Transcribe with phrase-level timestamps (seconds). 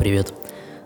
[0.00, 0.32] Привет.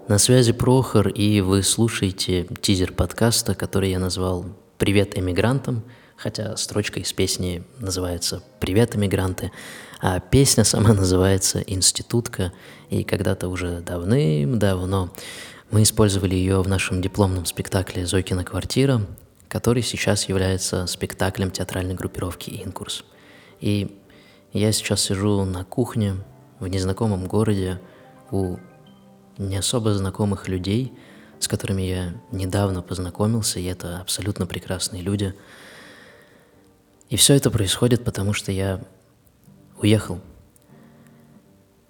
[0.09, 4.45] На связи Прохор, и вы слушаете тизер подкаста, который я назвал
[4.77, 5.85] «Привет эмигрантам»,
[6.17, 9.53] хотя строчка из песни называется «Привет, эмигранты»,
[10.01, 12.53] а песня сама называется «Институтка»,
[12.91, 15.13] и когда-то уже давным-давно
[15.71, 19.01] мы использовали ее в нашем дипломном спектакле «Зойкина квартира»,
[19.47, 23.05] который сейчас является спектаклем театральной группировки «Инкурс».
[23.61, 23.97] И
[24.53, 26.17] я сейчас сижу на кухне
[26.59, 27.79] в незнакомом городе
[28.33, 28.57] у
[29.39, 30.93] не особо знакомых людей,
[31.39, 35.35] с которыми я недавно познакомился, и это абсолютно прекрасные люди.
[37.11, 38.81] И все это происходит, потому что я
[39.81, 40.21] уехал.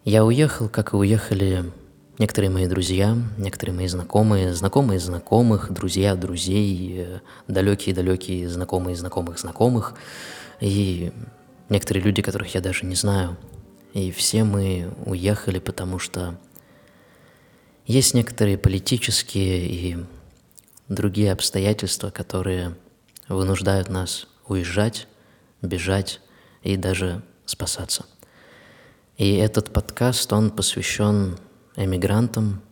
[0.04, 1.72] Я уехал, как и уехали
[2.18, 7.06] некоторые мои друзья, некоторые мои знакомые, знакомые знакомых, друзья друзей,
[7.48, 9.94] далекие-далекие знакомые знакомых знакомых,
[10.60, 11.12] и
[11.68, 13.36] некоторые люди, которых я даже не знаю.
[13.92, 16.38] И все мы уехали, потому что
[17.86, 19.96] есть некоторые политические и
[20.88, 22.76] другие обстоятельства, которые
[23.28, 25.06] вынуждают нас уезжать,
[25.62, 26.20] бежать
[26.62, 28.06] и даже спасаться.
[29.16, 31.38] И этот подкаст, он посвящен
[31.76, 32.62] эмигрантам,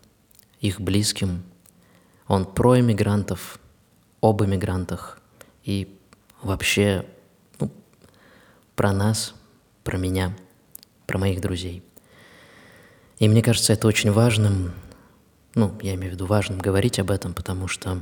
[0.61, 1.43] их близким.
[2.27, 3.59] Он про эмигрантов,
[4.21, 5.21] об эмигрантах
[5.65, 5.99] и
[6.41, 7.05] вообще
[7.61, 7.71] ну,
[8.75, 9.35] про нас,
[9.85, 10.35] про меня,
[11.07, 11.83] про моих друзей.
[13.19, 14.73] И мне кажется, это очень важным
[15.55, 18.01] ну, я имею в виду важным говорить об этом, потому что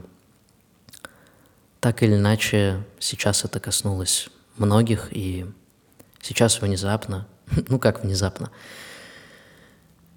[1.81, 5.47] так или иначе сейчас это коснулось многих, и
[6.21, 7.27] сейчас внезапно,
[7.69, 8.51] ну как внезапно,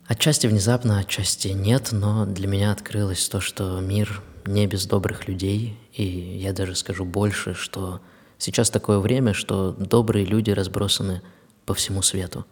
[0.06, 5.80] отчасти внезапно, отчасти нет, но для меня открылось то, что мир не без добрых людей,
[5.94, 8.02] и я даже скажу больше, что
[8.38, 11.22] сейчас такое время, что добрые люди разбросаны
[11.66, 12.46] по всему свету,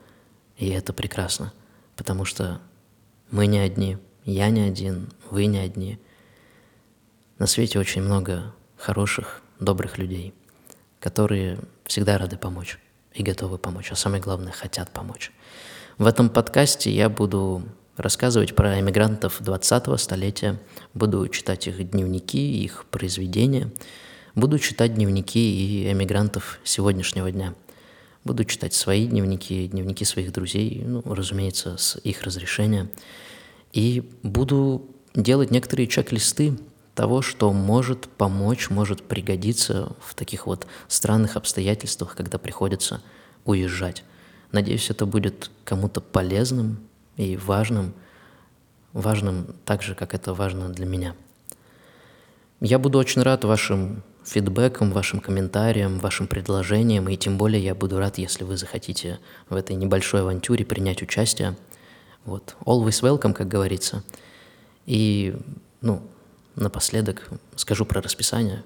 [0.58, 1.52] и это прекрасно,
[1.98, 2.62] потому что
[3.30, 5.98] мы не одни– я не один, вы не одни.
[7.40, 10.34] На свете очень много хороших, добрых людей,
[11.00, 12.78] которые всегда рады помочь
[13.14, 15.32] и готовы помочь, а самое главное, хотят помочь.
[15.98, 17.64] В этом подкасте я буду
[17.98, 20.60] рассказывать про эмигрантов 20-го столетия,
[20.94, 23.72] буду читать их дневники, их произведения,
[24.36, 27.54] буду читать дневники и эмигрантов сегодняшнего дня.
[28.24, 32.88] Буду читать свои дневники, дневники своих друзей, ну, разумеется, с их разрешения–
[33.74, 36.58] и буду делать некоторые чек-листы
[36.96, 43.02] того, что может помочь, может пригодиться в таких вот странных обстоятельствах, когда приходится
[43.46, 44.04] уезжать.
[44.52, 46.80] Надеюсь, это будет кому-то полезным
[47.16, 47.94] и важным,
[48.92, 51.16] важным так же, как это важно для меня.
[52.60, 57.98] Я буду очень рад вашим фидбэкам, вашим комментариям, вашим предложениям, и тем более я буду
[57.98, 61.56] рад, если вы захотите в этой небольшой авантюре принять участие–
[62.26, 62.56] вот.
[62.66, 64.04] Always welcome, как говорится.
[64.86, 65.36] И,
[65.82, 66.02] ну,
[66.56, 68.64] напоследок скажу про расписание.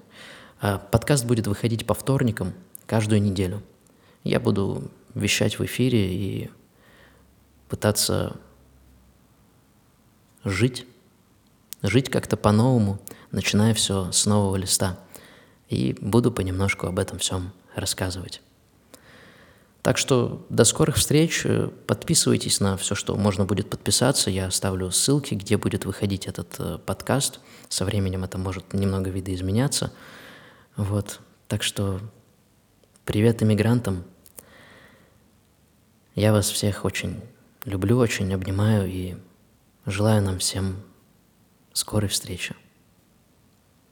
[0.60, 2.54] А, подкаст будет выходить по вторникам
[2.86, 3.62] каждую неделю.
[4.24, 6.50] Я буду вещать в эфире и
[7.68, 8.36] пытаться
[10.44, 10.86] жить,
[11.82, 12.98] жить как-то по-новому,
[13.30, 14.98] начиная все с нового листа.
[15.68, 18.40] И буду понемножку об этом всем рассказывать.
[19.86, 21.46] Так что до скорых встреч.
[21.86, 24.30] Подписывайтесь на все, что можно будет подписаться.
[24.30, 27.38] Я оставлю ссылки, где будет выходить этот э, подкаст.
[27.68, 29.92] Со временем это может немного видоизменяться.
[30.74, 31.20] Вот.
[31.46, 32.00] Так что
[33.04, 34.02] привет иммигрантам.
[36.16, 37.20] Я вас всех очень
[37.64, 39.14] люблю, очень обнимаю и
[39.86, 40.82] желаю нам всем
[41.72, 42.56] скорой встречи.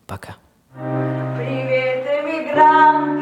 [0.09, 0.38] Пока.
[0.72, 3.14] Привет, эмигранты!